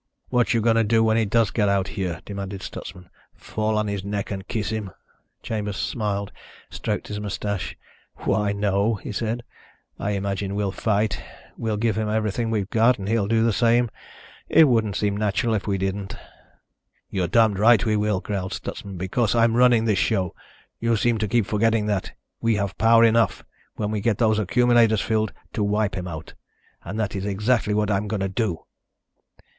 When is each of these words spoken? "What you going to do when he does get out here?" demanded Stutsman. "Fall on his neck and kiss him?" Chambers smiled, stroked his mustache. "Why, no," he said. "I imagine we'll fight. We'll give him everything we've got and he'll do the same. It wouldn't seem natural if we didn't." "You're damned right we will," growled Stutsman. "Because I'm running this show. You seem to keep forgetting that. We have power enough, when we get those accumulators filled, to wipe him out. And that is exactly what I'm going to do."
"What 0.29 0.55
you 0.55 0.61
going 0.61 0.77
to 0.77 0.83
do 0.83 1.03
when 1.03 1.15
he 1.15 1.25
does 1.25 1.51
get 1.51 1.69
out 1.69 1.89
here?" 1.89 2.21
demanded 2.25 2.63
Stutsman. 2.63 3.07
"Fall 3.35 3.77
on 3.77 3.87
his 3.87 4.03
neck 4.03 4.31
and 4.31 4.47
kiss 4.47 4.71
him?" 4.71 4.89
Chambers 5.43 5.77
smiled, 5.77 6.31
stroked 6.71 7.07
his 7.09 7.19
mustache. 7.19 7.77
"Why, 8.15 8.51
no," 8.51 8.95
he 8.95 9.11
said. 9.11 9.43
"I 9.99 10.13
imagine 10.17 10.55
we'll 10.55 10.71
fight. 10.71 11.21
We'll 11.55 11.77
give 11.77 11.99
him 11.99 12.09
everything 12.09 12.49
we've 12.49 12.71
got 12.71 12.97
and 12.97 13.07
he'll 13.07 13.27
do 13.27 13.43
the 13.43 13.53
same. 13.53 13.91
It 14.49 14.67
wouldn't 14.67 14.95
seem 14.95 15.15
natural 15.15 15.53
if 15.53 15.67
we 15.67 15.77
didn't." 15.77 16.15
"You're 17.11 17.27
damned 17.27 17.59
right 17.59 17.85
we 17.85 17.95
will," 17.95 18.21
growled 18.21 18.53
Stutsman. 18.53 18.97
"Because 18.97 19.35
I'm 19.35 19.55
running 19.55 19.85
this 19.85 19.99
show. 19.99 20.33
You 20.79 20.95
seem 20.97 21.19
to 21.19 21.27
keep 21.27 21.45
forgetting 21.45 21.85
that. 21.85 22.11
We 22.41 22.55
have 22.55 22.75
power 22.79 23.03
enough, 23.03 23.43
when 23.75 23.91
we 23.91 24.01
get 24.01 24.17
those 24.17 24.39
accumulators 24.39 25.01
filled, 25.01 25.31
to 25.53 25.63
wipe 25.63 25.95
him 25.95 26.07
out. 26.07 26.33
And 26.83 26.99
that 26.99 27.15
is 27.15 27.23
exactly 27.23 27.75
what 27.75 27.91
I'm 27.91 28.07
going 28.07 28.21
to 28.21 28.27
do." 28.29 28.63